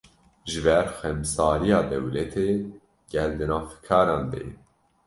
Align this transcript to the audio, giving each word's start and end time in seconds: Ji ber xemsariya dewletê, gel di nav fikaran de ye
Ji 0.49 0.59
ber 0.65 0.87
xemsariya 0.99 1.79
dewletê, 1.89 2.49
gel 3.13 3.31
di 3.39 3.45
nav 3.51 3.63
fikaran 3.71 4.23
de 4.31 4.39
ye 4.45 4.53